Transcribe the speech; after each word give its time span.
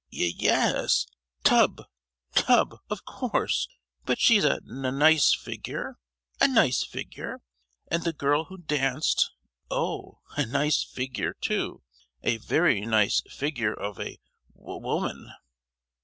"Ye—yes, 0.09 1.05
tub—tub, 1.43 2.75
of 2.89 3.05
course! 3.05 3.67
but 4.03 4.17
she's 4.19 4.43
a 4.43 4.53
n—nice 4.67 5.35
figure, 5.35 5.99
a 6.39 6.47
nice 6.47 6.83
figure! 6.83 7.43
And 7.87 8.01
the 8.01 8.11
girl 8.11 8.45
who 8.45 8.57
danced—oh! 8.57 10.21
a 10.35 10.47
nice 10.47 10.81
figure 10.83 11.35
too, 11.35 11.83
a 12.23 12.37
very 12.37 12.81
nice 12.83 13.21
figure 13.31 13.75
of 13.75 13.99
a 13.99 14.17
wo—woman!" 14.55 15.33